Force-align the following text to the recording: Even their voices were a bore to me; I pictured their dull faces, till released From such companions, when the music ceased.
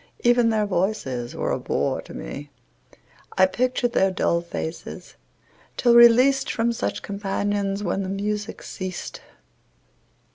Even 0.23 0.49
their 0.49 0.65
voices 0.65 1.35
were 1.35 1.51
a 1.51 1.59
bore 1.59 2.01
to 2.01 2.11
me; 2.15 2.49
I 3.37 3.45
pictured 3.45 3.91
their 3.93 4.09
dull 4.09 4.41
faces, 4.41 5.13
till 5.77 5.93
released 5.93 6.49
From 6.51 6.73
such 6.73 7.03
companions, 7.03 7.83
when 7.83 8.01
the 8.01 8.09
music 8.09 8.63
ceased. 8.63 9.21